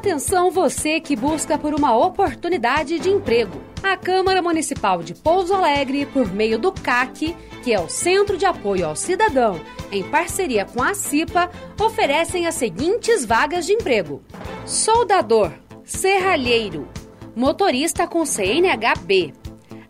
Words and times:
Atenção 0.00 0.50
você 0.50 0.98
que 0.98 1.14
busca 1.14 1.58
por 1.58 1.74
uma 1.74 1.94
oportunidade 1.94 2.98
de 2.98 3.10
emprego. 3.10 3.60
A 3.82 3.98
Câmara 3.98 4.40
Municipal 4.40 5.02
de 5.02 5.14
Pouso 5.14 5.52
Alegre, 5.52 6.06
por 6.06 6.32
meio 6.32 6.58
do 6.58 6.72
CAC, 6.72 7.36
que 7.62 7.70
é 7.70 7.78
o 7.78 7.86
Centro 7.86 8.38
de 8.38 8.46
Apoio 8.46 8.86
ao 8.86 8.96
Cidadão, 8.96 9.60
em 9.92 10.02
parceria 10.02 10.64
com 10.64 10.82
a 10.82 10.94
CIPA, 10.94 11.50
oferecem 11.78 12.46
as 12.46 12.54
seguintes 12.54 13.26
vagas 13.26 13.66
de 13.66 13.74
emprego: 13.74 14.22
soldador, 14.64 15.52
serralheiro, 15.84 16.88
motorista 17.36 18.06
com 18.06 18.24
CNHB, 18.24 19.34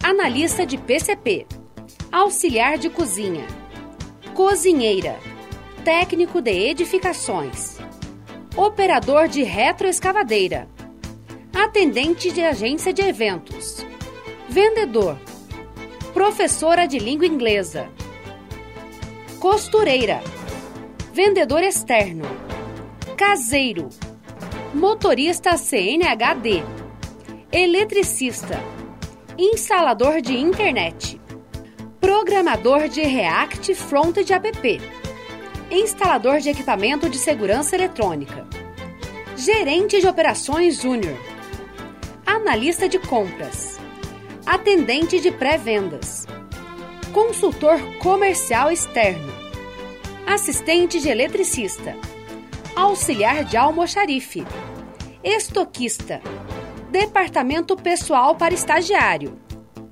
analista 0.00 0.64
de 0.64 0.78
PCP, 0.78 1.48
auxiliar 2.12 2.78
de 2.78 2.88
cozinha, 2.88 3.44
cozinheira, 4.34 5.18
técnico 5.84 6.40
de 6.40 6.52
edificações, 6.52 7.80
operador 8.56 9.28
de 9.28 9.42
retroescavadeira, 9.42 10.66
atendente 11.54 12.32
de 12.32 12.42
agência 12.42 12.90
de 12.90 13.02
eventos, 13.02 13.84
vendedor, 14.48 15.18
professora 16.14 16.86
de 16.86 16.98
língua 16.98 17.26
inglesa, 17.26 17.86
costureira, 19.38 20.22
vendedor 21.12 21.62
externo, 21.62 22.24
caseiro, 23.14 23.90
motorista 24.72 25.58
CNHD, 25.58 26.62
eletricista, 27.52 28.58
instalador 29.36 30.22
de 30.22 30.32
internet, 30.32 31.20
programador 32.00 32.88
de 32.88 33.02
React 33.02 33.74
Front 33.74 34.16
App, 34.16 34.80
instalador 35.70 36.40
de 36.40 36.50
equipamento 36.50 37.08
de 37.08 37.18
segurança 37.18 37.74
eletrônica, 37.74 38.46
gerente 39.36 40.00
de 40.00 40.06
operações 40.06 40.80
júnior, 40.80 41.18
analista 42.24 42.88
de 42.88 42.98
compras, 42.98 43.78
atendente 44.44 45.20
de 45.20 45.30
pré-vendas, 45.30 46.26
consultor 47.12 47.80
comercial 47.98 48.70
externo, 48.70 49.32
assistente 50.26 51.00
de 51.00 51.08
eletricista, 51.08 51.96
auxiliar 52.74 53.44
de 53.44 53.56
almoxarife, 53.56 54.44
estoquista, 55.24 56.20
departamento 56.90 57.76
pessoal 57.76 58.36
para 58.36 58.54
estagiário, 58.54 59.38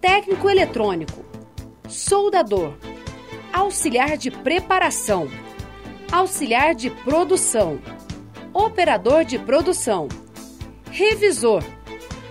técnico 0.00 0.48
eletrônico, 0.48 1.24
soldador, 1.88 2.74
auxiliar 3.52 4.16
de 4.16 4.30
preparação, 4.30 5.28
auxiliar 6.10 6.74
de 6.74 6.90
produção, 6.90 7.80
operador 8.52 9.24
de 9.24 9.38
produção, 9.38 10.08
revisor, 10.90 11.62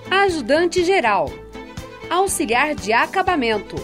ajudante 0.09 0.83
geral, 0.83 1.29
auxiliar 2.09 2.75
de 2.75 2.93
acabamento, 2.93 3.75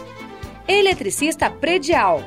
eletricista 0.68 1.50
predial 1.50 2.24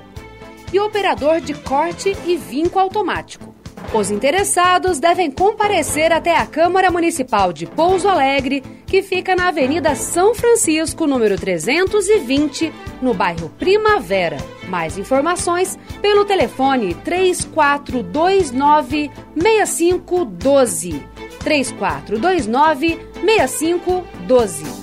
e 0.73 0.81
operador 0.81 1.41
de 1.41 1.55
corte 1.55 2.17
e 2.27 2.37
vinco 2.37 2.79
automático. 2.79 3.55
Os 3.95 4.11
interessados 4.11 4.99
devem 4.99 5.31
comparecer 5.31 6.13
até 6.13 6.35
a 6.35 6.47
Câmara 6.47 6.91
Municipal 6.91 7.53
de 7.53 7.67
Pouso 7.67 8.09
Alegre, 8.09 8.63
que 8.87 9.03
fica 9.03 9.37
na 9.37 9.49
Avenida 9.49 9.95
São 9.95 10.35
Francisco, 10.35 11.07
número 11.07 11.37
320, 11.37 12.73
no 13.03 13.13
bairro 13.13 13.51
Primavera. 13.59 14.39
Mais 14.73 14.97
informações 14.97 15.79
pelo 16.01 16.25
telefone 16.25 16.95
3429 16.95 19.11
6512. 19.37 21.05
3429 21.41 22.99
6512. 23.23 24.82